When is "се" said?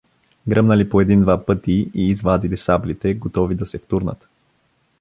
3.65-3.77